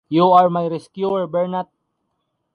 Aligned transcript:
You 0.09 0.31
are 0.31 0.49
my 0.49 0.65
rescuer, 0.67 1.27
Bernat! 1.27 1.67